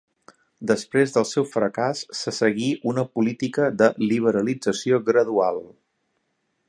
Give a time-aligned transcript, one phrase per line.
[0.69, 5.61] Després del seu fracàs, se seguí una política de liberalització gradual.